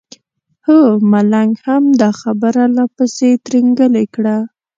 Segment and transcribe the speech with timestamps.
[0.65, 0.79] هو
[1.11, 4.37] ملنګ هم دا خبره لا پسې ترینګلې کړه.